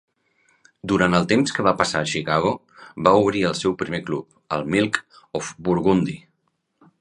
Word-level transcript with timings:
Durant 0.91 1.17
el 1.17 1.27
temps 1.31 1.53
que 1.57 1.65
va 1.67 1.73
passar 1.81 2.01
a 2.01 2.07
Chicago 2.11 2.53
va 3.09 3.13
obrir 3.25 3.43
el 3.51 3.55
seu 3.59 3.77
primer 3.83 4.01
club, 4.09 4.41
el 4.59 4.67
Milk 4.77 4.99
of 5.43 5.53
Burgundy. 5.69 6.19